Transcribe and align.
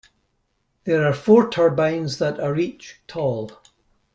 There 0.85 1.05
are 1.05 1.13
four 1.13 1.47
turbines 1.51 2.17
that 2.17 2.39
are 2.39 2.57
each 2.57 3.03
tall. 3.05 3.51